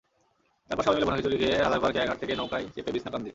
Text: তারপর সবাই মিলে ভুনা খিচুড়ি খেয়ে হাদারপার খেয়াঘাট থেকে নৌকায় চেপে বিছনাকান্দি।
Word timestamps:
তারপর 0.69 0.83
সবাই 0.83 0.95
মিলে 0.95 1.07
ভুনা 1.07 1.17
খিচুড়ি 1.17 1.37
খেয়ে 1.37 1.55
হাদারপার 1.65 1.91
খেয়াঘাট 1.95 2.17
থেকে 2.21 2.33
নৌকায় 2.35 2.65
চেপে 2.75 2.91
বিছনাকান্দি। 2.95 3.29